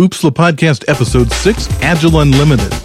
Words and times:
Oopsla 0.00 0.30
Podcast 0.30 0.88
Episode 0.88 1.30
6 1.30 1.68
Agile 1.82 2.20
Unlimited. 2.20 2.70
The 2.70 2.76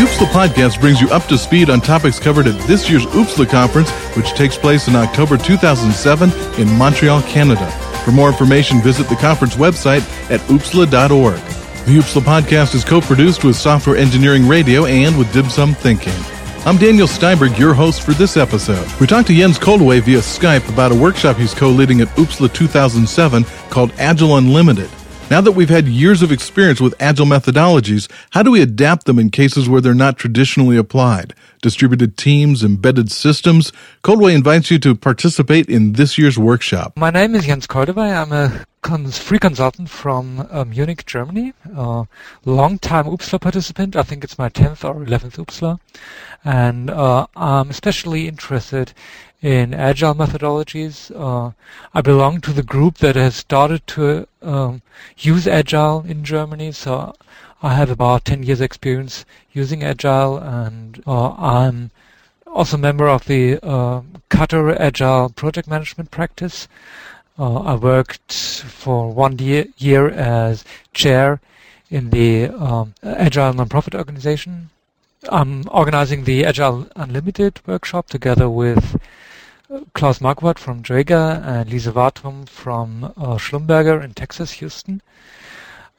Oopsla 0.00 0.26
Podcast 0.32 0.80
brings 0.80 1.00
you 1.00 1.08
up 1.10 1.26
to 1.26 1.38
speed 1.38 1.70
on 1.70 1.80
topics 1.80 2.18
covered 2.18 2.48
at 2.48 2.60
this 2.66 2.90
year's 2.90 3.06
Oopsla 3.06 3.48
Conference, 3.48 3.92
which 4.16 4.30
takes 4.30 4.58
place 4.58 4.88
in 4.88 4.96
October 4.96 5.36
2007 5.36 6.32
in 6.60 6.68
Montreal, 6.76 7.22
Canada. 7.22 7.70
For 8.04 8.10
more 8.10 8.28
information, 8.28 8.80
visit 8.80 9.08
the 9.08 9.14
conference 9.14 9.54
website 9.54 10.02
at 10.32 10.40
oopsla.org. 10.48 11.36
The 11.86 12.00
Oopsla 12.00 12.22
Podcast 12.22 12.74
is 12.74 12.82
co-produced 12.82 13.44
with 13.44 13.54
Software 13.54 13.96
Engineering 13.96 14.48
Radio 14.48 14.84
and 14.86 15.16
with 15.16 15.32
Dim 15.32 15.48
Sum 15.48 15.74
Thinking. 15.74 16.33
I'm 16.66 16.78
Daniel 16.78 17.06
Steinberg, 17.06 17.58
your 17.58 17.74
host 17.74 18.00
for 18.00 18.12
this 18.12 18.38
episode. 18.38 18.90
We 18.98 19.06
talked 19.06 19.26
to 19.26 19.34
Jens 19.34 19.58
Coldewey 19.58 20.00
via 20.00 20.20
Skype 20.20 20.66
about 20.70 20.92
a 20.92 20.94
workshop 20.94 21.36
he's 21.36 21.52
co-leading 21.52 22.00
at 22.00 22.08
Oopsla 22.16 22.54
2007 22.54 23.44
called 23.68 23.92
Agile 23.98 24.38
Unlimited. 24.38 24.88
Now 25.30 25.42
that 25.42 25.52
we've 25.52 25.68
had 25.68 25.86
years 25.86 26.22
of 26.22 26.32
experience 26.32 26.80
with 26.80 26.94
agile 27.00 27.26
methodologies, 27.26 28.10
how 28.30 28.42
do 28.42 28.50
we 28.50 28.62
adapt 28.62 29.04
them 29.04 29.18
in 29.18 29.28
cases 29.28 29.68
where 29.68 29.82
they're 29.82 29.92
not 29.92 30.16
traditionally 30.16 30.78
applied? 30.78 31.34
Distributed 31.60 32.16
teams, 32.16 32.64
embedded 32.64 33.12
systems? 33.12 33.70
Coldewey 34.02 34.34
invites 34.34 34.70
you 34.70 34.78
to 34.78 34.94
participate 34.94 35.68
in 35.68 35.92
this 35.92 36.16
year's 36.16 36.38
workshop. 36.38 36.96
My 36.96 37.10
name 37.10 37.34
is 37.34 37.44
Jens 37.44 37.66
Coldewey. 37.66 38.10
I'm 38.10 38.32
a 38.32 38.64
cons- 38.84 39.18
free 39.18 39.38
consultant 39.38 39.88
from 39.88 40.46
uh, 40.50 40.62
Munich, 40.64 41.06
Germany. 41.06 41.54
Uh, 41.74 42.04
long-time 42.44 43.06
Oopsla 43.06 43.40
participant. 43.40 43.96
I 43.96 44.02
think 44.02 44.22
it's 44.22 44.38
my 44.38 44.50
10th 44.50 44.84
or 44.84 45.04
11th 45.04 45.38
Oopsla. 45.42 45.80
And 46.44 46.90
uh, 46.90 47.26
I'm 47.34 47.70
especially 47.70 48.28
interested 48.28 48.92
in 49.40 49.72
agile 49.72 50.14
methodologies. 50.14 51.10
Uh, 51.10 51.52
I 51.94 52.02
belong 52.02 52.42
to 52.42 52.52
the 52.52 52.62
group 52.62 52.98
that 52.98 53.16
has 53.16 53.34
started 53.34 53.86
to 53.88 54.28
um, 54.42 54.82
use 55.16 55.48
agile 55.48 56.04
in 56.06 56.22
Germany. 56.22 56.70
So 56.72 57.14
I 57.62 57.74
have 57.74 57.90
about 57.90 58.26
10 58.26 58.42
years 58.42 58.60
experience 58.60 59.24
using 59.52 59.82
agile 59.82 60.36
and 60.36 61.02
uh, 61.06 61.30
I'm 61.30 61.90
also 62.46 62.76
a 62.76 62.80
member 62.80 63.08
of 63.08 63.24
the 63.24 63.58
uh, 63.62 64.02
Cutter 64.28 64.70
Agile 64.78 65.30
project 65.30 65.68
management 65.68 66.10
practice. 66.10 66.68
Uh, 67.36 67.60
I 67.60 67.74
worked 67.74 68.32
for 68.32 69.10
one 69.10 69.38
year, 69.38 69.66
year 69.76 70.08
as 70.08 70.64
chair 70.92 71.40
in 71.90 72.10
the 72.10 72.46
um, 72.46 72.94
Agile 73.02 73.52
nonprofit 73.52 73.96
organization. 73.96 74.70
I'm 75.28 75.64
organizing 75.70 76.24
the 76.24 76.44
Agile 76.44 76.86
Unlimited 76.94 77.60
workshop 77.66 78.08
together 78.08 78.48
with 78.48 79.00
uh, 79.68 79.80
Klaus 79.94 80.20
Marquardt 80.20 80.58
from 80.58 80.82
Draeger 80.82 81.42
and 81.44 81.72
Lise 81.72 81.86
Hvatum 81.86 82.48
from 82.48 83.04
uh, 83.04 83.36
Schlumberger 83.36 84.02
in 84.04 84.14
Texas, 84.14 84.52
Houston. 84.52 85.02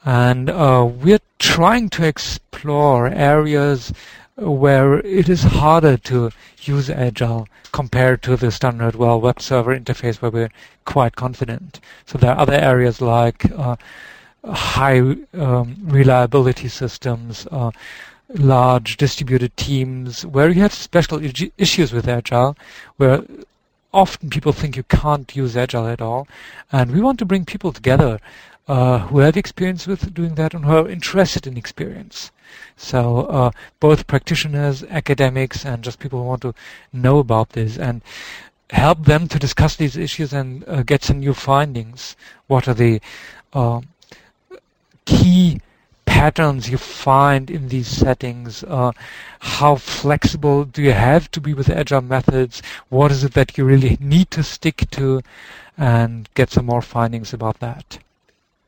And 0.05 0.49
uh, 0.49 0.87
we're 0.89 1.19
trying 1.39 1.89
to 1.89 2.05
explore 2.05 3.07
areas 3.07 3.91
where 4.37 4.99
it 4.99 5.29
is 5.29 5.43
harder 5.43 5.95
to 5.95 6.29
use 6.61 6.89
Agile 6.89 7.47
compared 7.71 8.21
to 8.23 8.35
the 8.35 8.51
standard 8.51 8.95
well 8.95 9.19
web 9.19 9.41
server 9.41 9.77
interface 9.77 10.21
where 10.21 10.31
we're 10.31 10.51
quite 10.85 11.15
confident. 11.15 11.79
So 12.05 12.17
there 12.17 12.31
are 12.31 12.39
other 12.39 12.53
areas 12.53 13.01
like 13.01 13.49
uh, 13.51 13.77
high 14.45 14.99
um, 15.33 15.77
reliability 15.83 16.67
systems, 16.67 17.47
uh, 17.51 17.71
large 18.33 18.97
distributed 18.97 19.55
teams, 19.55 20.25
where 20.25 20.49
you 20.49 20.61
have 20.61 20.73
special 20.73 21.21
issues 21.57 21.93
with 21.93 22.07
Agile, 22.07 22.57
where 22.97 23.23
often 23.93 24.29
people 24.29 24.51
think 24.51 24.75
you 24.75 24.83
can't 24.83 25.35
use 25.35 25.55
Agile 25.55 25.87
at 25.87 26.01
all. 26.01 26.27
And 26.71 26.91
we 26.91 27.01
want 27.01 27.19
to 27.19 27.25
bring 27.25 27.45
people 27.45 27.71
together 27.71 28.19
uh, 28.67 28.99
who 28.99 29.19
have 29.19 29.37
experience 29.37 29.87
with 29.87 30.13
doing 30.13 30.35
that 30.35 30.53
and 30.53 30.65
who 30.65 30.75
are 30.75 30.89
interested 30.89 31.47
in 31.47 31.55
experience. 31.55 32.31
So 32.77 33.21
uh, 33.27 33.51
both 33.79 34.07
practitioners, 34.07 34.83
academics, 34.83 35.65
and 35.65 35.83
just 35.83 35.99
people 35.99 36.19
who 36.19 36.25
want 36.25 36.41
to 36.41 36.53
know 36.91 37.19
about 37.19 37.49
this 37.51 37.77
and 37.77 38.01
help 38.71 39.05
them 39.05 39.27
to 39.27 39.39
discuss 39.39 39.75
these 39.75 39.95
issues 39.95 40.33
and 40.33 40.67
uh, 40.67 40.83
get 40.83 41.03
some 41.03 41.19
new 41.19 41.33
findings. 41.33 42.15
What 42.47 42.67
are 42.67 42.73
the 42.73 43.01
uh, 43.53 43.81
key 45.05 45.61
patterns 46.05 46.69
you 46.69 46.77
find 46.77 47.51
in 47.51 47.69
these 47.69 47.87
settings? 47.87 48.63
Uh, 48.63 48.91
how 49.39 49.75
flexible 49.75 50.65
do 50.65 50.81
you 50.81 50.93
have 50.93 51.29
to 51.31 51.41
be 51.41 51.53
with 51.53 51.69
agile 51.69 52.01
methods? 52.01 52.61
What 52.89 53.11
is 53.11 53.23
it 53.23 53.33
that 53.33 53.57
you 53.57 53.65
really 53.65 53.97
need 53.99 54.31
to 54.31 54.43
stick 54.43 54.89
to? 54.91 55.21
And 55.77 56.29
get 56.35 56.51
some 56.51 56.65
more 56.65 56.81
findings 56.81 57.33
about 57.33 57.59
that 57.59 57.99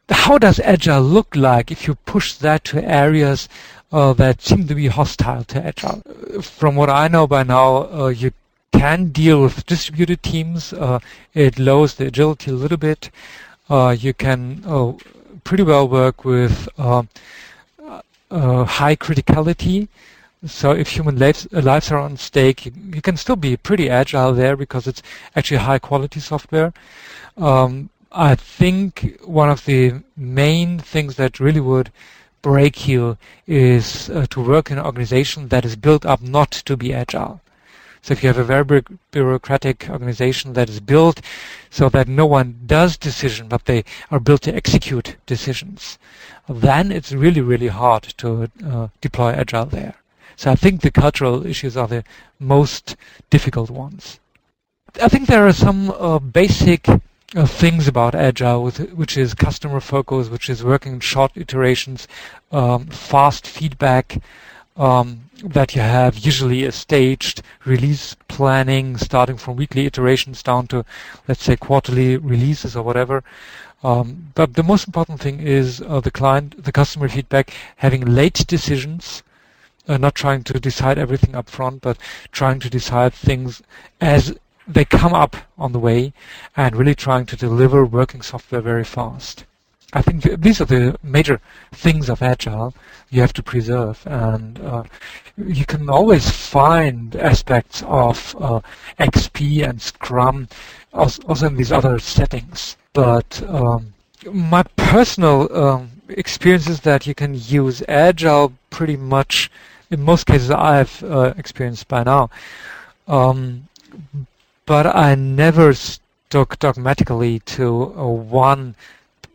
how 0.10 0.38
does 0.38 0.60
agile 0.60 1.02
look 1.02 1.36
like 1.36 1.72
if 1.72 1.88
you 1.88 1.96
push 1.96 2.34
that 2.34 2.64
to 2.66 2.84
areas 2.84 3.50
uh, 3.92 4.14
that 4.14 4.42
seem 4.42 4.68
to 4.68 4.76
be 4.76 4.88
hostile 4.88 5.44
to 5.46 5.66
agile? 5.66 6.02
From 6.42 6.76
what 6.76 6.90
I 6.90 7.08
know 7.08 7.28
by 7.28 7.44
now, 7.44 7.92
uh, 7.92 8.08
you 8.08 8.32
can 8.72 9.10
deal 9.10 9.42
with 9.42 9.66
distributed 9.66 10.24
teams. 10.24 10.74
Uh, 10.74 11.00
it 11.34 11.60
lowers 11.60 11.96
the 11.96 12.08
agility 12.08 12.52
a 12.52 12.54
little 12.54 12.78
bit. 12.78 13.10
Uh, 13.70 13.96
you 13.98 14.14
can 14.14 14.64
uh, 14.66 14.94
pretty 15.44 15.64
well 15.64 15.88
work 15.88 16.24
with 16.24 16.70
uh, 16.78 17.04
high 18.30 18.96
criticality. 18.96 19.88
So 20.46 20.72
if 20.72 20.90
human 20.90 21.18
lives, 21.18 21.48
lives 21.52 21.92
are 21.92 21.98
on 21.98 22.16
stake, 22.18 22.66
you, 22.66 22.72
you, 22.94 23.02
can 23.02 23.18
still 23.18 23.36
be 23.36 23.58
pretty 23.58 23.90
agile 23.90 24.34
there 24.34 24.56
because 24.56 24.86
it's 24.88 25.02
actually 25.36 25.58
high 25.58 25.80
quality 25.80 26.20
software. 26.20 26.74
Um, 27.38 27.90
I 28.12 28.36
think 28.36 29.20
one 29.24 29.50
of 29.50 29.66
the 29.66 30.02
main 30.16 30.80
things 30.80 31.16
that 31.16 31.40
really 31.40 31.60
would 31.60 31.92
break 32.42 32.88
you 32.88 33.18
is 33.46 34.10
uh, 34.10 34.26
to 34.30 34.42
work 34.42 34.72
in 34.72 34.78
an 34.78 34.86
organization 34.86 35.50
that 35.50 35.66
is 35.66 35.76
built 35.76 36.06
up 36.06 36.22
not 36.22 36.52
to 36.52 36.78
be 36.78 36.94
agile. 36.94 37.42
So 38.02 38.14
if 38.14 38.24
you 38.24 38.30
have 38.30 38.38
a 38.38 38.44
very 38.44 38.84
bureaucratic 39.12 39.90
organization 39.90 40.54
that 40.54 40.70
is 40.70 40.80
built 40.80 41.20
so 41.70 41.90
that 41.90 42.08
no 42.08 42.26
one 42.26 42.60
does 42.66 42.96
decision, 42.96 43.50
but 43.50 43.66
they 43.66 43.84
are 44.10 44.20
built 44.20 44.44
to 44.44 44.56
execute 44.56 45.18
decisions, 45.26 45.98
then 46.48 46.92
it's 46.92 47.12
really, 47.12 47.42
really 47.42 47.68
hard 47.68 48.04
to 48.20 48.50
uh, 48.66 48.88
deploy 49.02 49.32
agile 49.34 49.66
there. 49.66 49.96
So 50.38 50.52
I 50.52 50.56
think 50.56 50.82
the 50.82 50.92
cultural 50.92 51.46
issues 51.46 51.76
are 51.76 51.88
the 51.88 52.06
most 52.40 52.96
difficult 53.30 53.70
ones. 53.70 54.20
I 55.02 55.10
think 55.10 55.28
there 55.28 55.46
are 55.46 55.54
some 55.54 55.92
uh, 55.92 56.20
basic 56.20 56.88
things 57.34 57.88
about 57.88 58.16
agile, 58.16 58.70
which 58.70 59.18
is 59.18 59.34
customer 59.34 59.82
focus, 59.82 60.30
which 60.30 60.50
is 60.50 60.64
working 60.64 60.94
in 60.94 61.00
short 61.02 61.32
iterations, 61.36 62.08
um, 62.52 62.86
fast 62.86 63.46
feedback, 63.46 64.22
um, 64.78 65.30
that 65.44 65.76
you 65.76 65.82
have 65.82 66.18
usually 66.18 66.64
a 66.64 66.72
staged 66.72 67.42
release 67.66 68.16
planning 68.28 68.96
starting 68.96 69.38
from 69.38 69.58
weekly 69.58 69.86
iterations 69.86 70.42
down 70.42 70.68
to, 70.68 70.86
let's 71.28 71.44
say, 71.44 71.58
quarterly 71.58 72.16
releases 72.16 72.76
or 72.76 72.84
whatever. 72.84 73.24
Um, 73.84 74.32
but 74.34 74.54
the 74.54 74.64
most 74.64 74.88
important 74.88 75.20
thing 75.20 75.40
is 75.40 75.82
uh, 75.82 76.00
the 76.00 76.12
client, 76.12 76.64
the 76.64 76.72
customer 76.72 77.10
feedback, 77.10 77.54
having 77.76 78.06
late 78.06 78.46
decisions, 78.48 79.22
uh, 79.88 79.98
not 79.98 80.16
trying 80.16 80.44
to 80.44 80.60
decide 80.60 80.98
everything 80.98 81.36
up 81.36 81.50
front, 81.50 81.82
but 81.82 81.98
trying 82.32 82.60
to 82.62 82.70
decide 82.70 83.14
things 83.14 83.62
as 84.02 84.36
they 84.68 84.86
come 84.86 85.14
up 85.14 85.36
on 85.58 85.72
the 85.72 85.80
way 85.80 86.14
and 86.56 86.76
really 86.76 86.96
trying 86.96 87.26
to 87.28 87.36
deliver 87.36 87.86
working 87.86 88.22
software 88.22 88.62
very 88.62 88.84
fast. 88.84 89.46
I 89.94 90.02
think 90.02 90.24
th- 90.24 90.40
these 90.40 90.60
are 90.60 90.66
the 90.66 90.98
major 91.02 91.40
things 91.72 92.10
of 92.10 92.22
Agile 92.22 92.74
you 93.10 93.22
have 93.22 93.32
to 93.34 93.44
preserve, 93.44 94.04
and 94.06 94.60
uh, 94.60 94.84
you 95.38 95.66
can 95.66 95.90
always 95.90 96.30
find 96.30 97.16
aspects 97.16 97.84
of 97.88 98.36
uh, 98.40 98.60
XP 99.00 99.68
and 99.68 99.82
Scrum 99.82 100.50
also, 100.94 101.48
in 101.48 101.56
these 101.56 101.72
other 101.72 102.00
settings. 102.00 102.76
But 102.92 103.42
um, 103.48 103.94
my 104.26 104.64
personal 104.76 105.56
um, 105.56 105.92
experience 106.10 106.68
is 106.68 106.82
that 106.82 107.08
you 107.08 107.16
can 107.16 107.34
use 107.34 107.82
Agile 107.88 108.52
pretty 108.70 108.98
much 108.98 109.50
in 109.90 110.02
most 110.02 110.26
cases 110.26 110.52
I've 110.52 111.02
uh, 111.04 111.34
experienced 111.38 111.88
by 111.88 112.04
now. 112.04 112.30
Um, 113.08 113.68
but 114.68 114.86
I 114.86 115.16
never 115.16 115.74
stuck 115.74 116.60
dogmatically 116.60 117.40
to 117.40 117.86
one 117.86 118.76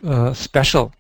uh, 0.05 0.35
special 0.35 0.93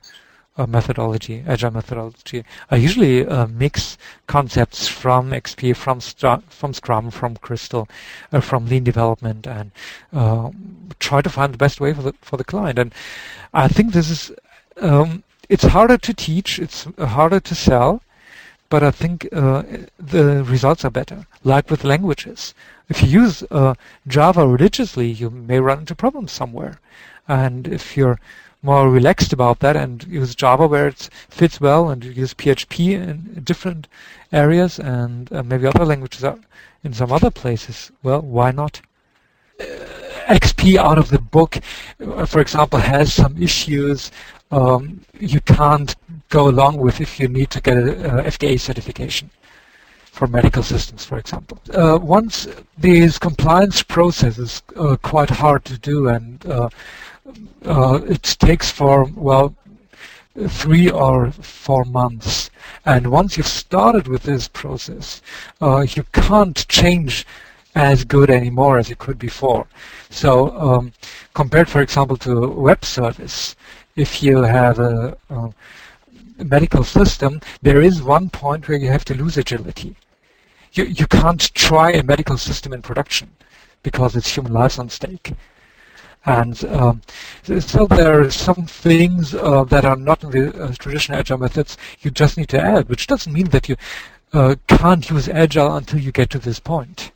uh, 0.56 0.66
methodology, 0.66 1.44
agile 1.46 1.70
methodology. 1.70 2.44
I 2.70 2.76
usually 2.76 3.26
uh, 3.26 3.46
mix 3.46 3.98
concepts 4.26 4.88
from 4.88 5.30
XP, 5.30 5.76
from 5.76 6.00
from 6.48 6.74
Scrum, 6.74 7.10
from 7.10 7.36
Crystal, 7.36 7.88
uh, 8.32 8.40
from 8.40 8.66
Lean 8.66 8.84
development, 8.84 9.46
and 9.46 9.70
uh, 10.12 10.50
try 10.98 11.22
to 11.22 11.30
find 11.30 11.52
the 11.54 11.58
best 11.58 11.80
way 11.80 11.92
for 11.92 12.02
the 12.02 12.14
for 12.22 12.36
the 12.36 12.44
client. 12.44 12.78
And 12.78 12.94
I 13.54 13.68
think 13.68 13.92
this 13.92 14.10
is 14.10 14.32
um, 14.78 15.22
it's 15.48 15.64
harder 15.64 15.98
to 15.98 16.14
teach, 16.14 16.58
it's 16.58 16.86
harder 16.98 17.40
to 17.40 17.54
sell, 17.54 18.02
but 18.72 18.82
I 18.82 18.90
think 18.90 19.28
uh, 19.32 19.64
the 19.98 20.42
results 20.44 20.82
are 20.82 20.90
better. 20.90 21.26
Like 21.44 21.68
with 21.70 21.84
languages, 21.84 22.54
if 22.88 23.02
you 23.02 23.08
use 23.22 23.44
uh, 23.50 23.74
Java 24.08 24.48
religiously, 24.48 25.10
you 25.10 25.28
may 25.28 25.60
run 25.60 25.80
into 25.80 25.94
problems 25.94 26.32
somewhere, 26.32 26.80
and 27.28 27.68
if 27.68 27.98
you're 27.98 28.18
more 28.62 28.88
relaxed 28.88 29.30
about 29.30 29.58
that 29.58 29.76
and 29.76 30.02
use 30.04 30.34
Java 30.34 30.66
where 30.66 30.88
it 30.88 31.10
fits 31.28 31.60
well, 31.60 31.90
and 31.90 32.02
use 32.02 32.32
PHP 32.32 32.92
in 32.92 33.42
different 33.44 33.88
areas, 34.32 34.78
and 34.78 35.30
uh, 35.30 35.42
maybe 35.42 35.66
other 35.66 35.84
languages 35.84 36.24
in 36.82 36.94
some 36.94 37.12
other 37.12 37.30
places, 37.30 37.92
well, 38.02 38.22
why 38.22 38.52
not? 38.52 38.80
Uh, 39.60 39.64
XP 40.28 40.76
out 40.76 40.96
of 40.96 41.10
the 41.10 41.18
book, 41.18 41.58
uh, 42.00 42.24
for 42.24 42.40
example, 42.40 42.78
has 42.78 43.12
some 43.12 43.36
issues 43.36 44.10
um, 44.52 45.00
you 45.18 45.40
can't 45.40 45.96
go 46.28 46.48
along 46.48 46.76
with 46.76 47.00
if 47.00 47.18
you 47.18 47.28
need 47.28 47.50
to 47.50 47.60
get 47.60 47.76
a, 47.76 48.18
a 48.18 48.22
FDA 48.24 48.60
certification 48.60 49.30
for 50.04 50.26
medical 50.26 50.62
systems, 50.62 51.04
for 51.04 51.18
example. 51.18 51.58
Uh, 51.72 51.98
once 52.00 52.46
these 52.76 53.18
compliance 53.18 53.82
processes 53.82 54.62
are 54.76 54.98
quite 54.98 55.30
hard 55.30 55.64
to 55.64 55.78
do, 55.78 56.08
and 56.08 56.44
uh, 56.46 56.68
uh, 57.64 58.00
it 58.06 58.22
takes 58.38 58.70
for 58.70 59.04
well 59.16 59.54
three 60.48 60.90
or 60.90 61.30
four 61.32 61.84
months. 61.84 62.50
And 62.84 63.10
once 63.10 63.36
you've 63.36 63.46
started 63.46 64.06
with 64.06 64.22
this 64.22 64.48
process, 64.48 65.22
uh, 65.60 65.86
you 65.88 66.04
can't 66.12 66.66
change 66.68 67.26
as 67.74 68.04
good 68.04 68.30
anymore 68.30 68.78
as 68.78 68.90
you 68.90 68.96
could 68.96 69.18
before. 69.18 69.66
So 70.10 70.56
um, 70.58 70.92
compared, 71.34 71.68
for 71.68 71.80
example, 71.80 72.16
to 72.18 72.48
web 72.48 72.84
service, 72.84 73.56
if 73.96 74.22
you 74.22 74.42
have 74.42 74.78
a, 74.78 75.16
a, 75.30 75.52
medical 76.44 76.82
system, 76.82 77.40
there 77.60 77.82
is 77.82 78.02
one 78.02 78.28
point 78.28 78.68
where 78.68 78.78
you 78.78 78.88
have 78.88 79.04
to 79.04 79.14
lose 79.14 79.36
agility. 79.36 79.96
You, 80.72 80.84
you 80.84 81.06
can't 81.06 81.52
try 81.54 81.92
a 81.92 82.02
medical 82.02 82.38
system 82.38 82.72
in 82.72 82.82
production 82.82 83.30
because 83.82 84.16
it's 84.16 84.34
human 84.34 84.52
lives 84.52 84.78
on 84.78 84.88
stake. 84.88 85.34
And 86.24 86.64
um, 86.66 87.02
so 87.42 87.86
there 87.86 88.20
are 88.20 88.30
some 88.30 88.66
things 88.66 89.34
uh, 89.34 89.64
that 89.64 89.84
are 89.84 89.96
not 89.96 90.22
in 90.22 90.30
the 90.30 90.62
uh, 90.62 90.72
traditional 90.78 91.18
agile 91.18 91.38
methods 91.38 91.76
you 92.00 92.10
just 92.10 92.38
need 92.38 92.48
to 92.50 92.60
add, 92.60 92.88
which 92.88 93.06
doesn't 93.06 93.32
mean 93.32 93.46
that 93.46 93.68
you 93.68 93.76
uh, 94.32 94.54
can't 94.68 95.10
use 95.10 95.28
agile 95.28 95.76
until 95.76 95.98
you 95.98 96.12
get 96.12 96.30
to 96.30 96.38
this 96.38 96.60
point 96.60 97.12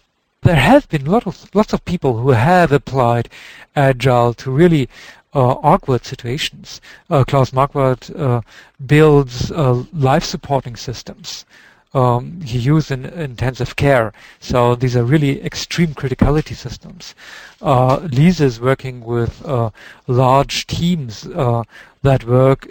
there 0.47 0.55
have 0.55 0.89
been 0.89 1.05
lot 1.05 1.27
of, 1.27 1.51
lots 1.55 1.73
of 1.73 1.85
people 1.85 2.19
who 2.19 2.31
have 2.31 2.71
applied 2.71 3.29
agile 3.75 4.33
to 4.35 4.51
really 4.51 4.89
awkward 5.35 6.05
situations. 6.05 6.81
Uh, 7.11 7.25
Klaus 7.25 7.51
Marquardt 7.51 8.15
uh, 8.19 8.41
builds 8.85 9.51
uh, 9.53 9.85
life 9.93 10.25
supporting 10.25 10.77
systems. 10.77 11.45
Um, 11.95 12.41
he 12.43 12.59
used 12.59 12.91
in 12.91 13.07
intensive 13.07 13.77
care. 13.77 14.13
So 14.41 14.75
these 14.75 14.97
are 14.97 15.05
really 15.05 15.43
extreme 15.43 15.95
criticality 15.95 16.55
systems. 16.55 17.15
Uh, 17.63 18.09
Lise 18.11 18.41
is 18.41 18.61
working 18.61 19.05
with 19.05 19.45
uh, 19.47 19.71
large 20.07 20.67
teams 20.67 21.27
uh, 21.27 21.63
that 22.03 22.25
work 22.25 22.67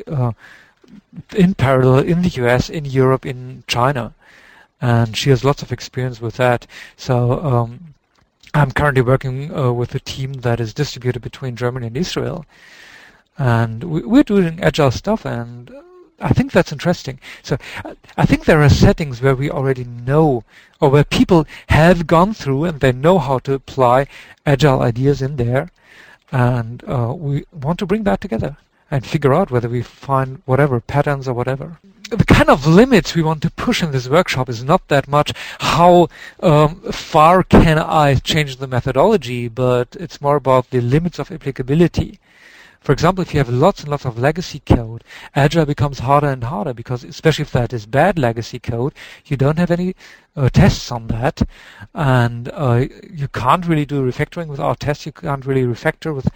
in 1.36 1.56
parallel 1.56 2.00
in 2.00 2.22
the 2.22 2.30
US, 2.44 2.70
in 2.70 2.86
Europe, 2.86 3.26
in 3.26 3.64
China 3.68 4.14
and 4.82 5.16
she 5.16 5.30
has 5.30 5.44
lots 5.44 5.62
of 5.62 5.72
experience 5.72 6.22
with 6.22 6.36
that. 6.36 6.68
So 6.98 7.44
um, 7.44 7.95
I'm 8.56 8.72
currently 8.72 9.02
working 9.02 9.54
uh, 9.54 9.74
with 9.74 9.94
a 9.96 10.00
team 10.00 10.32
that 10.36 10.62
is 10.62 10.74
distributed 10.74 11.22
between 11.22 11.58
Germany 11.58 11.88
and 11.88 11.98
Israel, 11.98 12.46
and 13.38 13.84
we, 13.84 14.20
are 14.22 14.24
doing 14.24 14.64
agile 14.64 14.92
stuff, 14.92 15.26
and 15.26 15.70
I 16.22 16.30
think 16.30 16.54
that's 16.54 16.72
interesting. 16.72 17.20
So 17.44 17.58
I 18.16 18.26
think 18.26 18.46
there 18.46 18.62
are 18.62 18.70
settings 18.70 19.22
where 19.22 19.36
we 19.36 19.52
already 19.52 19.84
know, 19.84 20.46
or 20.80 20.90
where 20.90 21.04
people 21.04 21.46
have 21.68 22.08
gone 22.08 22.34
through 22.34 22.64
and 22.64 22.80
they 22.80 22.94
know 22.94 23.20
how 23.20 23.40
to 23.40 23.54
apply 23.54 24.08
agile 24.46 24.82
ideas 24.82 25.22
in 25.22 25.36
there, 25.36 25.70
and 26.32 26.82
uh, 26.88 27.14
we 27.14 27.44
want 27.52 27.78
to 27.80 27.86
bring 27.86 28.04
that 28.04 28.22
together 28.22 28.56
and 28.96 29.06
figure 29.06 29.34
out 29.34 29.52
whether 29.52 29.70
we 29.70 29.82
find 29.82 30.42
whatever 30.46 30.80
patterns 30.80 31.28
or 31.28 31.34
whatever 31.34 31.78
the 32.10 32.26
kind 32.26 32.50
of 32.50 32.68
limits 32.68 33.16
we 33.16 33.24
want 33.24 33.42
to 33.42 33.50
push 33.50 33.82
in 33.82 33.92
this 33.92 34.08
workshop 34.08 34.48
is 34.48 34.64
not 34.64 34.88
that 34.90 35.08
much 35.08 35.34
how 35.60 36.08
um, 36.42 36.76
far 36.92 37.44
can 37.44 37.80
I 37.80 38.16
change 38.16 38.58
the 38.58 38.68
methodology, 38.68 39.48
but 39.48 39.96
it's 40.00 40.22
more 40.22 40.36
about 40.36 40.70
the 40.70 40.82
limits 40.82 41.20
of 41.20 41.32
applicability. 41.32 42.20
For 42.80 42.92
example, 42.92 43.24
if 43.24 43.34
you 43.34 43.40
have 43.40 43.50
lots 43.50 43.80
and 43.82 43.90
lots 43.90 44.06
of 44.06 44.20
legacy 44.20 44.62
code, 44.64 45.04
Agile 45.34 45.66
becomes 45.66 46.00
harder 46.00 46.28
and 46.28 46.44
harder 46.44 46.72
because, 46.72 47.04
especially 47.04 47.42
if 47.42 47.52
that 47.54 47.74
is 47.74 47.88
bad 47.88 48.20
legacy 48.20 48.60
code, 48.60 48.94
you 49.26 49.36
don't 49.36 49.58
have 49.58 49.72
any 49.72 49.96
uh, 50.36 50.50
tests 50.50 50.92
on 50.92 51.08
that, 51.08 51.42
and 51.96 52.50
uh, 52.54 52.86
you 53.12 53.28
can't 53.28 53.66
really 53.66 53.88
do 53.88 54.08
refactoring 54.08 54.48
without 54.48 54.82
tests. 54.82 55.08
You 55.08 55.14
can't 55.14 55.48
really 55.48 55.64
refactor 55.64 56.14
with, 56.14 56.30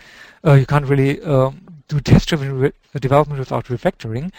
uh, 0.43 0.53
you 0.53 0.65
can't 0.65 0.87
really 0.87 1.21
um, 1.21 1.68
do 1.89 1.99
test-driven 1.99 2.59
re- 2.59 2.71
development 2.99 3.39
without 3.39 3.65
refactoring 3.65 4.31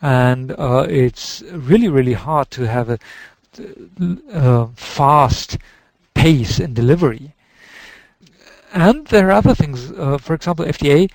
and 0.00 0.52
uh, 0.52 0.86
it's 0.88 1.42
really 1.50 1.88
really 1.88 2.12
hard 2.12 2.50
to 2.50 2.68
have 2.68 2.88
a, 2.88 2.98
a 4.32 4.68
fast 4.76 5.58
pace 6.14 6.58
in 6.58 6.72
delivery. 6.74 7.34
And 8.72 9.06
there 9.08 9.28
are 9.28 9.32
other 9.32 9.54
things, 9.54 9.92
uh, 9.92 10.18
for 10.18 10.34
example, 10.34 10.64
FDA 10.64 11.10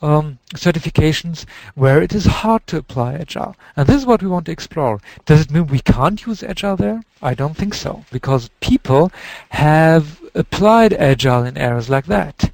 um, 0.00 0.38
certifications 0.54 1.44
where 1.74 2.02
it 2.02 2.14
is 2.14 2.26
hard 2.26 2.66
to 2.68 2.76
apply 2.78 3.14
Agile. 3.14 3.56
And 3.76 3.86
this 3.86 3.96
is 3.96 4.06
what 4.06 4.22
we 4.22 4.28
want 4.28 4.46
to 4.46 4.52
explore. 4.52 5.00
Does 5.26 5.40
it 5.42 5.50
mean 5.50 5.66
we 5.66 5.80
can't 5.80 6.24
use 6.26 6.42
Agile 6.42 6.76
there? 6.76 7.02
I 7.22 7.34
don't 7.34 7.56
think 7.56 7.74
so, 7.74 8.04
because 8.10 8.50
people 8.60 9.10
have 9.50 10.20
applied 10.34 10.92
Agile 10.92 11.44
in 11.44 11.58
areas 11.58 11.90
like 11.90 12.06
that. 12.06 12.50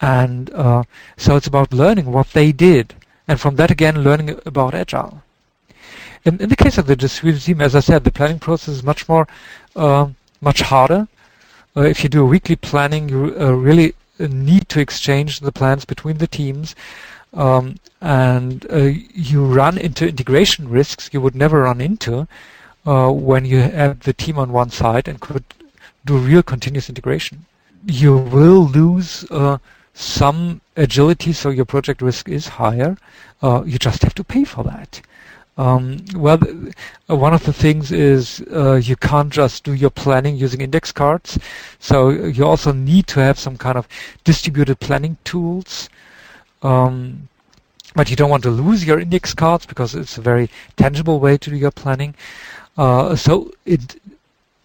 And 0.00 0.50
uh, 0.50 0.84
so 1.16 1.36
it's 1.36 1.46
about 1.46 1.72
learning 1.72 2.12
what 2.12 2.30
they 2.32 2.52
did 2.52 2.94
and 3.28 3.40
from 3.40 3.56
that 3.56 3.70
again 3.70 4.02
learning 4.02 4.38
about 4.46 4.74
agile. 4.74 5.22
In, 6.24 6.40
in 6.40 6.48
the 6.48 6.56
case 6.56 6.78
of 6.78 6.86
the 6.86 6.96
distributed 6.96 7.44
team, 7.44 7.60
as 7.60 7.74
I 7.74 7.80
said, 7.80 8.04
the 8.04 8.10
planning 8.10 8.38
process 8.38 8.76
is 8.76 8.82
much 8.82 9.08
more, 9.08 9.26
uh, 9.74 10.08
much 10.40 10.60
harder. 10.60 11.08
Uh, 11.76 11.82
if 11.82 12.02
you 12.02 12.08
do 12.08 12.22
a 12.22 12.26
weekly 12.26 12.56
planning, 12.56 13.08
you 13.08 13.36
uh, 13.38 13.52
really 13.52 13.94
need 14.18 14.68
to 14.70 14.80
exchange 14.80 15.40
the 15.40 15.52
plans 15.52 15.84
between 15.84 16.18
the 16.18 16.26
teams, 16.26 16.74
um, 17.34 17.76
and 18.00 18.66
uh, 18.70 18.90
you 19.12 19.44
run 19.44 19.76
into 19.76 20.08
integration 20.08 20.68
risks 20.68 21.10
you 21.12 21.20
would 21.20 21.34
never 21.34 21.62
run 21.62 21.80
into 21.80 22.26
uh, 22.86 23.10
when 23.10 23.44
you 23.44 23.58
have 23.58 24.00
the 24.00 24.12
team 24.12 24.38
on 24.38 24.52
one 24.52 24.70
side 24.70 25.06
and 25.06 25.20
could 25.20 25.44
do 26.04 26.16
real 26.16 26.42
continuous 26.42 26.88
integration. 26.88 27.44
You 27.84 28.16
will 28.16 28.64
lose 28.64 29.24
uh, 29.30 29.58
some 29.96 30.60
agility, 30.76 31.32
so 31.32 31.48
your 31.48 31.64
project 31.64 32.02
risk 32.02 32.28
is 32.28 32.48
higher. 32.48 32.98
Uh, 33.42 33.62
you 33.64 33.78
just 33.78 34.02
have 34.02 34.14
to 34.14 34.22
pay 34.22 34.44
for 34.44 34.62
that. 34.64 35.00
Um, 35.56 36.04
well, 36.14 36.38
uh, 37.08 37.16
one 37.16 37.32
of 37.32 37.44
the 37.44 37.52
things 37.52 37.90
is 37.90 38.44
uh, 38.52 38.74
you 38.74 38.94
can't 38.94 39.32
just 39.32 39.64
do 39.64 39.72
your 39.72 39.88
planning 39.88 40.36
using 40.36 40.60
index 40.60 40.92
cards. 40.92 41.38
So 41.78 42.10
you 42.10 42.44
also 42.44 42.72
need 42.72 43.06
to 43.08 43.20
have 43.20 43.38
some 43.38 43.56
kind 43.56 43.78
of 43.78 43.88
distributed 44.22 44.80
planning 44.80 45.16
tools. 45.24 45.88
Um, 46.62 47.28
but 47.94 48.10
you 48.10 48.16
don't 48.16 48.28
want 48.28 48.42
to 48.42 48.50
lose 48.50 48.84
your 48.84 49.00
index 49.00 49.32
cards 49.32 49.64
because 49.64 49.94
it's 49.94 50.18
a 50.18 50.20
very 50.20 50.50
tangible 50.76 51.20
way 51.20 51.38
to 51.38 51.48
do 51.48 51.56
your 51.56 51.70
planning. 51.70 52.14
Uh, 52.76 53.16
so 53.16 53.50
it 53.64 53.98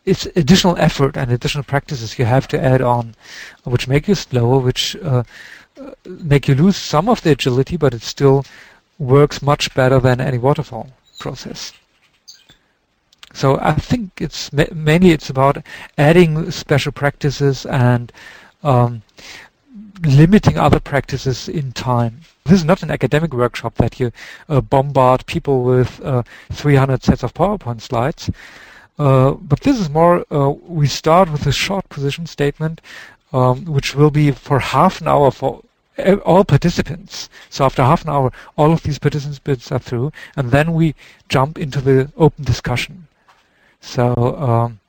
it's 0.05 0.25
additional 0.36 0.75
effort 0.77 1.15
and 1.15 1.31
additional 1.31 1.63
practices 1.63 2.17
you 2.17 2.25
have 2.25 2.48
to 2.50 2.63
add 2.63 2.81
on, 2.81 3.15
which 3.63 3.88
make 3.88 4.08
you 4.08 4.15
slower, 4.15 4.60
which 4.60 4.96
uh, 4.98 5.24
uh, 5.79 5.91
make 6.05 6.48
you 6.48 6.55
lose 6.55 6.75
some 6.75 7.08
of 7.08 7.22
the 7.22 7.31
agility, 7.31 7.77
but 7.77 7.93
it 7.93 8.01
still 8.01 8.43
works 8.98 9.41
much 9.41 9.74
better 9.74 10.00
than 10.00 10.20
any 10.20 10.38
waterfall 10.38 10.91
process. 11.20 11.74
So 13.34 13.60
I 13.62 13.74
think 13.74 14.12
it's 14.20 14.51
ma- 14.51 14.65
mainly 14.74 15.12
it's 15.12 15.29
about 15.29 15.63
adding 15.98 16.51
special 16.51 16.91
practices 16.91 17.65
and 17.65 18.12
um, 18.63 19.03
limiting 20.03 20.58
other 20.58 20.79
practices 20.79 21.48
in 21.48 21.72
time. 21.72 22.22
This 22.43 22.60
is 22.60 22.65
not 22.65 22.84
an 22.84 22.91
academic 22.91 23.34
workshop 23.34 23.75
that 23.75 24.00
you 24.00 24.12
uh, 24.50 24.62
bombard 24.62 25.25
people 25.27 25.63
with 25.63 26.01
uh, 26.03 26.24
300 26.51 27.03
sets 27.03 27.24
of 27.24 27.34
PowerPoint 27.34 27.81
slides. 27.81 28.29
Uh, 29.00 29.31
but 29.31 29.62
this 29.62 29.79
is 29.79 29.89
more, 29.89 30.25
uh, 30.31 30.50
we 30.50 30.88
start 30.88 31.31
with 31.31 31.48
a 31.48 31.51
short 31.51 31.88
position 31.89 32.25
statement, 32.25 32.81
um, 33.33 33.65
which 33.65 33.95
will 33.95 34.12
be 34.12 34.31
for 34.31 34.60
half 34.60 35.01
an 35.01 35.07
hour 35.07 35.31
for 35.31 35.63
all 36.25 36.43
participants. 36.43 37.29
So 37.50 37.65
after 37.65 37.83
half 37.83 38.03
an 38.03 38.10
hour, 38.10 38.31
all 38.57 38.71
of 38.71 38.83
these 38.83 39.00
participants 39.00 39.71
are 39.71 39.79
through, 39.79 40.12
and 40.36 40.51
then 40.51 40.74
we 40.74 40.95
jump 41.29 41.57
into 41.57 41.81
the 41.81 42.12
open 42.17 42.43
discussion. 42.43 43.07
So 43.79 44.36
um, 44.38 44.79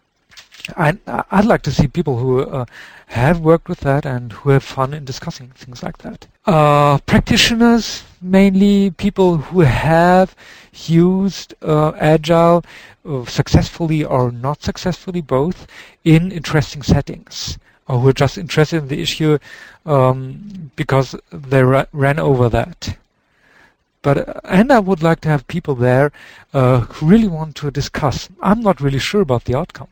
I, 0.77 0.97
I'd 1.31 1.45
like 1.45 1.63
to 1.63 1.73
see 1.73 1.89
people 1.89 2.19
who 2.19 2.41
uh, 2.41 2.67
have 3.09 3.41
worked 3.41 3.69
with 3.69 3.81
that 3.81 4.07
and 4.07 4.33
who 4.33 4.51
have 4.51 4.63
fun 4.63 4.95
in 4.95 5.05
discussing 5.05 5.49
things 5.49 5.83
like 5.83 5.99
that. 5.99 6.27
Uh, 6.47 6.99
practitioners, 6.99 8.05
mainly 8.21 8.91
people 8.91 9.39
who 9.39 9.61
have 9.61 10.37
used 10.87 11.55
uh, 11.63 11.93
Agile 11.97 12.65
uh, 13.05 13.25
successfully 13.25 14.05
or 14.05 14.31
not 14.31 14.63
successfully, 14.63 15.21
both 15.21 15.67
in 16.05 16.31
interesting 16.31 16.83
settings, 16.83 17.59
or 17.89 17.99
who 17.99 18.09
are 18.09 18.13
just 18.13 18.39
interested 18.39 18.79
in 18.79 18.89
the 18.89 19.03
issue 19.03 19.39
um, 19.85 20.71
because 20.77 21.17
they 21.33 21.63
ra- 21.65 21.87
ran 21.93 22.21
over 22.21 22.49
that. 22.49 22.97
But 24.01 24.29
uh, 24.29 24.41
and 24.45 24.73
I 24.73 24.79
would 24.79 25.03
like 25.03 25.21
to 25.23 25.29
have 25.29 25.47
people 25.49 25.75
there 25.75 26.13
uh, 26.55 26.81
who 26.81 27.07
really 27.07 27.29
want 27.29 27.57
to 27.57 27.71
discuss. 27.73 28.29
I'm 28.41 28.61
not 28.61 28.81
really 28.81 29.01
sure 29.01 29.23
about 29.23 29.45
the 29.45 29.57
outcome 29.57 29.89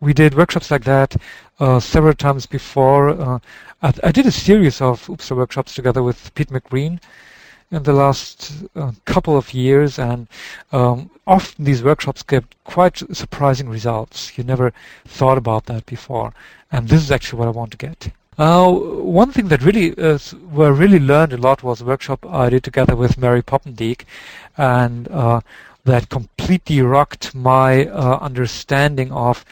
we 0.00 0.12
did 0.12 0.34
workshops 0.34 0.70
like 0.70 0.84
that 0.84 1.16
uh, 1.60 1.80
several 1.80 2.14
times 2.14 2.46
before. 2.46 3.10
Uh, 3.10 3.38
I, 3.82 3.92
I, 4.04 4.12
did 4.12 4.26
a 4.26 4.30
series 4.30 4.80
of 4.80 5.06
OOPSLA 5.06 5.36
workshops 5.36 5.74
together 5.74 6.02
with 6.02 6.34
Pete 6.34 6.48
McBreen 6.48 7.00
in 7.70 7.82
the 7.82 7.92
last 7.92 8.64
uh, 8.76 8.92
couple 9.04 9.36
of 9.36 9.52
years, 9.52 9.98
and 9.98 10.28
um, 10.72 11.10
often 11.26 11.64
these 11.64 11.82
workshops 11.82 12.22
get 12.22 12.44
quite 12.64 13.02
surprising 13.16 13.68
results. 13.68 14.36
You 14.38 14.44
never 14.44 14.72
thought 15.06 15.38
about 15.38 15.66
that 15.66 15.86
before, 15.86 16.32
and 16.70 16.88
this 16.88 17.02
is 17.02 17.10
actually 17.10 17.40
what 17.40 17.48
I 17.48 17.52
want 17.52 17.72
to 17.72 17.76
get. 17.76 18.10
One 18.36 19.32
thing 19.32 19.48
that 19.48 19.62
really 19.62 19.96
uh, 19.96 20.18
were 20.52 20.72
really 20.72 21.00
learned 21.00 21.32
a 21.32 21.38
lot 21.38 21.62
was 21.62 21.80
a 21.80 21.86
workshop 21.86 22.26
I 22.26 22.50
did 22.50 22.64
together 22.64 22.94
with 22.94 23.16
Mary 23.18 23.42
Poppendieck, 23.42 24.04
and 24.58 25.08
uh, 25.08 25.40
that 25.86 26.10
completely 26.10 26.82
rocked 26.82 27.34
my 27.34 27.86
uh, 27.86 28.18
understanding 28.18 29.10
of 29.12 29.44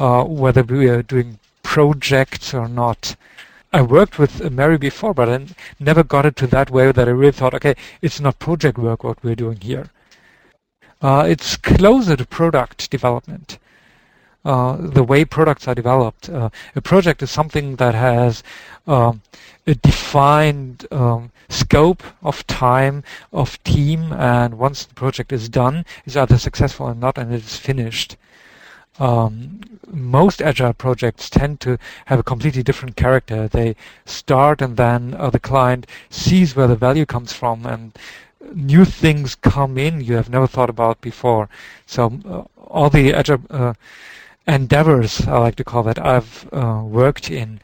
uh, 0.00 0.24
whether 0.24 0.62
we 0.62 0.88
are 0.88 1.02
doing 1.02 1.38
projects 1.62 2.54
or 2.54 2.68
not. 2.68 3.14
I 3.72 3.82
worked 3.82 4.18
with 4.18 4.50
Mary 4.50 4.78
before, 4.78 5.14
but 5.14 5.28
I 5.28 5.46
never 5.78 6.02
got 6.02 6.26
it 6.26 6.34
to 6.36 6.46
that 6.48 6.70
way 6.70 6.90
that 6.90 7.06
I 7.06 7.12
really 7.12 7.32
thought, 7.32 7.54
okay, 7.54 7.76
it's 8.02 8.18
not 8.18 8.40
project 8.40 8.78
work 8.78 9.04
what 9.04 9.22
we're 9.22 9.36
doing 9.36 9.60
here. 9.60 9.90
Uh, 11.00 11.26
it's 11.28 11.56
closer 11.56 12.16
to 12.16 12.24
product 12.26 12.90
development. 12.90 13.58
Uh, 14.44 14.76
the 14.80 15.04
way 15.04 15.24
products 15.24 15.68
are 15.68 15.74
developed. 15.74 16.30
Uh, 16.30 16.48
a 16.74 16.80
project 16.80 17.22
is 17.22 17.30
something 17.30 17.76
that 17.76 17.94
has 17.94 18.42
um, 18.86 19.20
a 19.66 19.74
defined 19.74 20.86
um, 20.90 21.30
scope 21.50 22.02
of 22.22 22.46
time, 22.46 23.04
of 23.32 23.62
team, 23.64 24.12
and 24.14 24.58
once 24.58 24.86
the 24.86 24.94
project 24.94 25.30
is 25.30 25.48
done, 25.48 25.84
it's 26.06 26.16
either 26.16 26.38
successful 26.38 26.86
or 26.86 26.94
not, 26.94 27.18
and 27.18 27.32
it 27.34 27.44
is 27.44 27.56
finished 27.56 28.16
um, 28.98 29.60
most 29.92 30.42
agile 30.42 30.72
projects 30.72 31.30
tend 31.30 31.60
to 31.60 31.78
have 32.06 32.18
a 32.18 32.24
completely 32.24 32.62
different 32.62 32.96
character. 32.96 33.48
They 33.48 33.76
start 34.04 34.60
and 34.60 34.76
then 34.76 35.14
uh, 35.14 35.30
the 35.30 35.38
client 35.38 35.86
sees 36.10 36.54
where 36.54 36.66
the 36.66 36.76
value 36.76 37.06
comes 37.06 37.32
from 37.32 37.66
and 37.66 37.92
new 38.54 38.84
things 38.84 39.34
come 39.34 39.76
in 39.76 40.00
you 40.00 40.14
have 40.14 40.30
never 40.30 40.46
thought 40.46 40.70
about 40.70 41.00
before. 41.00 41.48
So 41.86 42.20
uh, 42.28 42.42
all 42.56 42.90
the 42.90 43.12
agile 43.12 43.42
uh, 43.50 43.74
endeavors, 44.46 45.26
I 45.26 45.38
like 45.38 45.56
to 45.56 45.64
call 45.64 45.82
that, 45.84 45.98
I've 45.98 46.48
uh, 46.52 46.82
worked 46.84 47.30
in 47.30 47.60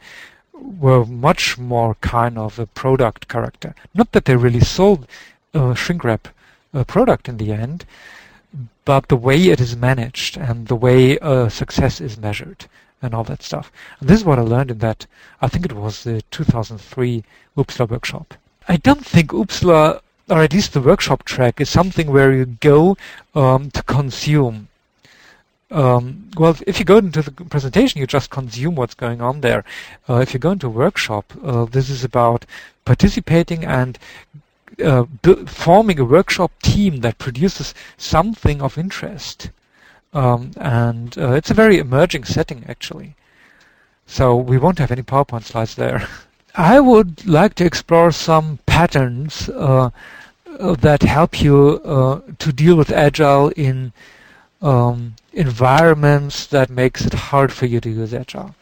were 0.53 1.05
much 1.05 1.57
more 1.57 1.95
kind 2.01 2.37
of 2.37 2.57
a 2.57 2.65
product 2.65 3.27
character. 3.27 3.75
Not 3.93 4.11
that 4.13 4.25
they 4.25 4.35
really 4.35 4.59
sold 4.59 5.07
shrink 5.75 6.03
wrap 6.03 6.27
uh, 6.73 6.83
product 6.83 7.29
in 7.29 7.37
the 7.37 7.51
end, 7.51 7.85
but 8.85 9.07
the 9.09 9.17
way 9.17 9.49
it 9.49 9.59
is 9.59 9.75
managed 9.75 10.37
and 10.37 10.67
the 10.67 10.75
way 10.75 11.19
uh, 11.19 11.49
success 11.49 11.99
is 11.99 12.17
measured 12.17 12.65
and 13.01 13.13
all 13.13 13.23
that 13.25 13.43
stuff. 13.43 13.71
And 13.99 14.09
this 14.09 14.19
is 14.19 14.25
what 14.25 14.39
I 14.39 14.43
learned 14.43 14.71
in 14.71 14.79
that, 14.79 15.05
I 15.41 15.47
think 15.47 15.65
it 15.65 15.73
was 15.73 16.03
the 16.03 16.21
2003 16.31 17.23
OOPSLA 17.57 17.89
workshop. 17.89 18.33
I 18.67 18.77
don't 18.77 19.05
think 19.05 19.31
OOPSLA, 19.31 20.01
or 20.29 20.41
at 20.41 20.53
least 20.53 20.73
the 20.73 20.81
workshop 20.81 21.23
track, 21.23 21.61
is 21.61 21.69
something 21.69 22.11
where 22.11 22.33
you 22.33 22.45
go 22.45 22.97
um, 23.35 23.71
to 23.71 23.83
consume. 23.83 24.67
Um, 25.69 26.29
well, 26.37 26.55
if 26.65 26.79
you 26.79 26.85
go 26.85 26.97
into 26.97 27.21
the 27.21 27.31
presentation, 27.31 27.99
you 27.99 28.07
just 28.07 28.29
consume 28.29 28.75
what's 28.75 28.95
going 28.95 29.21
on 29.21 29.41
there. 29.41 29.65
Uh, 30.09 30.15
if 30.15 30.33
you 30.33 30.39
go 30.39 30.51
into 30.51 30.67
a 30.67 30.71
workshop, 30.71 31.33
uh, 31.43 31.65
this 31.65 31.89
is 31.89 32.03
about 32.03 32.45
participating 32.85 33.65
and 33.65 33.99
uh, 34.83 35.05
forming 35.45 35.99
a 35.99 36.05
workshop 36.05 36.51
team 36.61 36.97
that 37.01 37.17
produces 37.17 37.73
something 37.97 38.61
of 38.61 38.77
interest. 38.77 39.49
Um, 40.13 40.51
and 40.57 41.17
uh, 41.17 41.33
it's 41.33 41.51
a 41.51 41.55
very 41.55 41.77
emerging 41.77 42.25
setting, 42.25 42.65
actually. 42.67 43.15
So 44.05 44.35
we 44.35 44.57
won't 44.57 44.79
have 44.79 44.91
any 44.91 45.03
PowerPoint 45.03 45.43
slides 45.43 45.75
there. 45.75 46.07
I 46.55 46.79
would 46.79 47.27
like 47.27 47.53
to 47.55 47.65
explore 47.65 48.11
some 48.11 48.59
patterns 48.65 49.49
uh, 49.49 49.91
uh 50.59 50.75
that 50.75 51.03
help 51.03 51.39
you 51.41 51.81
uh, 51.85 52.21
to 52.39 52.51
deal 52.51 52.75
with 52.75 52.91
Agile 52.91 53.49
in 53.49 53.93
um, 54.61 55.15
environments 55.33 56.47
that 56.47 56.69
makes 56.69 57.05
it 57.05 57.13
hard 57.13 57.53
for 57.53 57.67
you 57.67 57.79
to 57.81 57.89
use 57.89 58.13
Agile. 58.13 58.55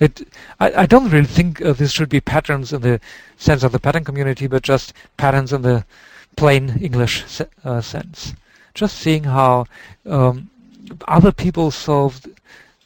It, 0.00 0.28
I, 0.60 0.82
I 0.82 0.86
don't 0.86 1.10
really 1.10 1.26
think 1.26 1.60
uh, 1.60 1.72
this 1.72 1.92
should 1.92 2.08
be 2.08 2.20
patterns 2.20 2.72
in 2.72 2.82
the 2.82 3.00
sense 3.36 3.62
of 3.62 3.72
the 3.72 3.80
pattern 3.80 4.04
community, 4.04 4.46
but 4.46 4.62
just 4.62 4.92
patterns 5.16 5.52
in 5.52 5.62
the 5.62 5.84
plain 6.36 6.78
English 6.80 7.24
se- 7.26 7.48
uh, 7.64 7.80
sense. 7.80 8.34
Just 8.74 8.98
seeing 8.98 9.24
how 9.24 9.66
um, 10.06 10.50
other 11.08 11.32
people 11.32 11.70
solved 11.70 12.28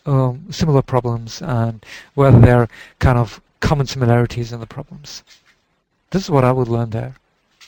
um, 0.07 0.47
similar 0.50 0.83
problems 0.83 1.42
and 1.42 1.85
whether 2.14 2.38
there 2.38 2.61
are 2.61 2.69
kind 2.99 3.19
of 3.19 3.40
common 3.61 3.87
similarities 3.87 4.52
in 4.52 4.61
the 4.61 4.66
problems. 4.66 5.23
This 6.11 6.25
is 6.25 6.31
what 6.31 6.45
I 6.45 6.52
would 6.52 6.69
learn 6.69 6.90
there, 6.90 7.14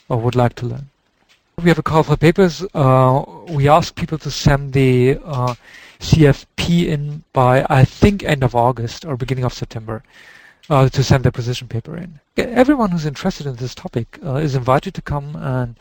or 0.08 0.18
would 0.18 0.34
like 0.34 0.54
to 0.56 0.66
learn. 0.66 0.88
We 1.62 1.68
have 1.68 1.78
a 1.78 1.82
call 1.82 2.02
for 2.02 2.16
papers. 2.16 2.64
Uh, 2.74 3.24
we 3.48 3.68
ask 3.68 3.94
people 3.94 4.18
to 4.18 4.30
send 4.30 4.72
the 4.72 5.18
uh, 5.24 5.54
CFP 6.00 6.86
in 6.86 7.24
by, 7.32 7.66
I 7.68 7.84
think, 7.84 8.22
end 8.22 8.42
of 8.42 8.54
August 8.54 9.04
or 9.04 9.16
beginning 9.16 9.44
of 9.44 9.52
September 9.52 10.02
uh, 10.70 10.88
to 10.88 11.02
send 11.02 11.24
their 11.24 11.32
position 11.32 11.68
paper 11.68 11.96
in. 11.96 12.20
Everyone 12.36 12.90
who's 12.90 13.06
interested 13.06 13.46
in 13.46 13.56
this 13.56 13.74
topic 13.74 14.18
uh, 14.24 14.36
is 14.36 14.54
invited 14.54 14.94
to 14.94 15.02
come 15.02 15.36
and 15.36 15.76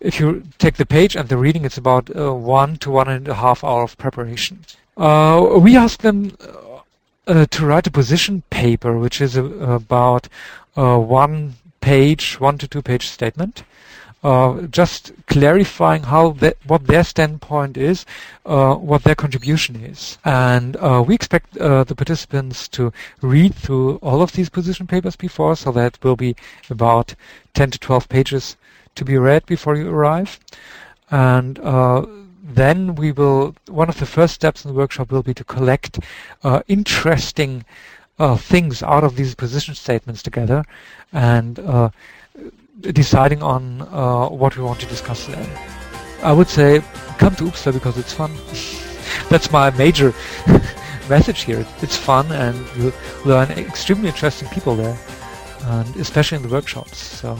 if 0.00 0.20
you 0.20 0.44
take 0.58 0.76
the 0.76 0.86
page 0.86 1.16
and 1.16 1.28
the 1.28 1.36
reading, 1.36 1.64
it's 1.64 1.76
about 1.76 2.14
uh, 2.14 2.32
one 2.32 2.76
to 2.76 2.90
one 2.90 3.08
and 3.08 3.26
a 3.26 3.34
half 3.34 3.64
hour 3.64 3.82
of 3.82 3.98
preparation. 3.98 4.64
Uh, 4.96 5.58
we 5.60 5.76
ask 5.76 6.02
them 6.02 6.36
uh, 7.26 7.46
to 7.46 7.66
write 7.66 7.86
a 7.88 7.90
position 7.90 8.42
paper, 8.48 8.96
which 8.96 9.20
is 9.20 9.36
a, 9.36 9.44
about 9.44 10.28
one 10.74 11.54
page, 11.80 12.38
one 12.38 12.58
to 12.58 12.68
two 12.68 12.82
page 12.82 13.08
statement 13.08 13.64
uh, 14.24 14.62
just 14.62 15.12
clarifying 15.26 16.02
how 16.02 16.30
that, 16.30 16.56
what 16.66 16.86
their 16.86 17.04
standpoint 17.04 17.76
is, 17.76 18.04
uh, 18.46 18.74
what 18.74 19.04
their 19.04 19.14
contribution 19.14 19.76
is. 19.76 20.18
And 20.24 20.76
uh, 20.76 21.04
we 21.06 21.14
expect 21.14 21.56
uh, 21.56 21.84
the 21.84 21.94
participants 21.94 22.66
to 22.68 22.92
read 23.20 23.54
through 23.54 23.96
all 23.96 24.20
of 24.20 24.32
these 24.32 24.48
position 24.48 24.86
papers 24.86 25.14
before, 25.14 25.54
so 25.54 25.70
that 25.72 26.02
will 26.02 26.16
be 26.16 26.34
about 26.68 27.14
10 27.54 27.70
to 27.72 27.78
12 27.78 28.08
pages 28.08 28.56
to 28.96 29.04
be 29.04 29.16
read 29.16 29.46
before 29.46 29.76
you 29.76 29.88
arrive. 29.88 30.40
And 31.10 31.58
uh, 31.60 32.04
then 32.42 32.96
we 32.96 33.12
will, 33.12 33.54
one 33.68 33.88
of 33.88 34.00
the 34.00 34.06
first 34.06 34.34
steps 34.34 34.64
in 34.64 34.72
the 34.72 34.76
workshop 34.76 35.12
will 35.12 35.22
be 35.22 35.34
to 35.34 35.44
collect 35.44 36.00
uh, 36.42 36.62
interesting 36.66 37.64
things 38.38 38.82
out 38.82 39.04
of 39.04 39.14
these 39.14 39.36
position 39.36 39.76
statements 39.76 40.24
together 40.24 40.64
and 41.12 41.60
deciding 42.80 43.42
on 43.42 43.82
uh, 43.82 44.28
what 44.28 44.56
we 44.56 44.62
want 44.62 44.80
to 44.80 44.86
discuss 44.86 45.26
today. 45.26 45.48
I 46.22 46.32
would 46.32 46.48
say 46.48 46.82
come 47.18 47.34
to 47.36 47.44
OOPSLA 47.44 47.72
because 47.72 47.98
it's 47.98 48.12
fun. 48.12 48.32
That's 49.30 49.50
my 49.50 49.70
major 49.70 50.14
message 51.08 51.42
here. 51.42 51.66
It's 51.82 51.96
fun 51.96 52.30
and 52.32 52.56
you 52.76 52.92
learn 53.24 53.50
extremely 53.52 54.08
interesting 54.08 54.48
people 54.48 54.76
there, 54.76 54.98
and 55.64 55.96
especially 55.96 56.36
in 56.36 56.42
the 56.42 56.48
workshops. 56.48 56.98
So 56.98 57.36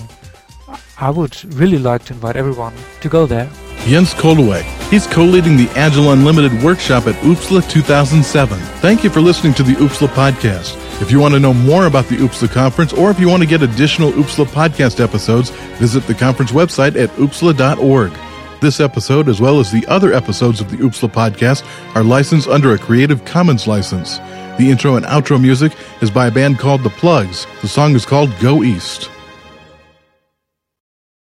I 0.98 1.10
would 1.10 1.44
really 1.54 1.78
like 1.78 2.04
to 2.06 2.14
invite 2.14 2.36
everyone 2.36 2.74
to 3.00 3.08
go 3.08 3.26
there. 3.26 3.50
Jens 3.86 4.12
Coldewey. 4.14 4.62
He's 4.90 5.06
co-leading 5.06 5.56
the 5.56 5.68
Agile 5.76 6.12
Unlimited 6.12 6.62
workshop 6.62 7.06
at 7.06 7.14
OOPSLA 7.22 7.70
2007. 7.70 8.58
Thank 8.80 9.04
you 9.04 9.10
for 9.10 9.20
listening 9.20 9.54
to 9.54 9.62
the 9.62 9.74
OOPSLA 9.74 10.08
podcast. 10.08 10.87
If 11.00 11.12
you 11.12 11.20
want 11.20 11.34
to 11.34 11.40
know 11.40 11.54
more 11.54 11.86
about 11.86 12.06
the 12.06 12.16
OOPSLA 12.16 12.50
conference 12.50 12.92
or 12.92 13.08
if 13.10 13.20
you 13.20 13.28
want 13.28 13.42
to 13.42 13.48
get 13.48 13.62
additional 13.62 14.10
OOPSLA 14.12 14.46
podcast 14.46 15.02
episodes, 15.02 15.50
visit 15.78 16.04
the 16.08 16.14
conference 16.14 16.50
website 16.50 17.00
at 17.00 17.08
oopsla.org. 17.10 18.12
This 18.60 18.80
episode, 18.80 19.28
as 19.28 19.40
well 19.40 19.60
as 19.60 19.70
the 19.70 19.86
other 19.86 20.12
episodes 20.12 20.60
of 20.60 20.70
the 20.72 20.78
OOPSLA 20.78 21.10
podcast, 21.10 21.64
are 21.94 22.02
licensed 22.02 22.48
under 22.48 22.72
a 22.72 22.78
Creative 22.78 23.24
Commons 23.24 23.68
license. 23.68 24.18
The 24.58 24.70
intro 24.70 24.96
and 24.96 25.06
outro 25.06 25.40
music 25.40 25.72
is 26.02 26.10
by 26.10 26.26
a 26.26 26.32
band 26.32 26.58
called 26.58 26.82
The 26.82 26.90
Plugs. 26.90 27.46
The 27.62 27.68
song 27.68 27.94
is 27.94 28.04
called 28.04 28.34
Go 28.40 28.64
East. 28.64 29.08